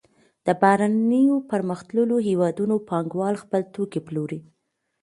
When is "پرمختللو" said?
1.51-2.15